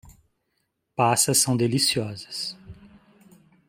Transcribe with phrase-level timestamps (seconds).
[0.95, 2.57] Passas são deliciosas.